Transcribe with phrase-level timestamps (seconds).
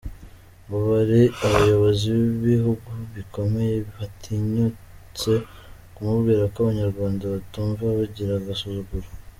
[0.65, 5.31] Ngo hari abayobozi b’ibihugu bikomeye batinyutse
[5.93, 9.07] kumubwira ko abanyarwanda batumva bagira agasuzuguro.